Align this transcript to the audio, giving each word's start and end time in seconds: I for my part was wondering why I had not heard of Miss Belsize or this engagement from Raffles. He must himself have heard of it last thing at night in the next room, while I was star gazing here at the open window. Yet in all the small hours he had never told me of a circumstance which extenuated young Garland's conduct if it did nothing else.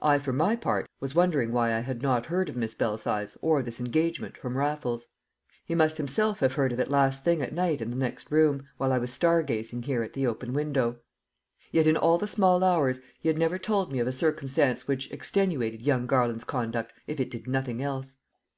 I 0.00 0.18
for 0.18 0.32
my 0.32 0.56
part 0.56 0.88
was 1.00 1.14
wondering 1.14 1.52
why 1.52 1.74
I 1.74 1.80
had 1.80 2.00
not 2.00 2.24
heard 2.24 2.48
of 2.48 2.56
Miss 2.56 2.72
Belsize 2.74 3.36
or 3.42 3.62
this 3.62 3.78
engagement 3.78 4.38
from 4.38 4.56
Raffles. 4.56 5.08
He 5.66 5.74
must 5.74 5.98
himself 5.98 6.40
have 6.40 6.54
heard 6.54 6.72
of 6.72 6.80
it 6.80 6.88
last 6.88 7.24
thing 7.24 7.42
at 7.42 7.52
night 7.52 7.82
in 7.82 7.90
the 7.90 7.96
next 7.96 8.32
room, 8.32 8.66
while 8.78 8.90
I 8.90 8.96
was 8.96 9.12
star 9.12 9.42
gazing 9.42 9.82
here 9.82 10.02
at 10.02 10.14
the 10.14 10.26
open 10.26 10.54
window. 10.54 11.00
Yet 11.72 11.86
in 11.86 11.98
all 11.98 12.16
the 12.16 12.26
small 12.26 12.64
hours 12.64 13.00
he 13.20 13.28
had 13.28 13.36
never 13.36 13.58
told 13.58 13.92
me 13.92 13.98
of 13.98 14.06
a 14.06 14.12
circumstance 14.12 14.88
which 14.88 15.12
extenuated 15.12 15.82
young 15.82 16.06
Garland's 16.06 16.44
conduct 16.44 16.94
if 17.06 17.20
it 17.20 17.30
did 17.30 17.46
nothing 17.46 17.82
else. 17.82 18.16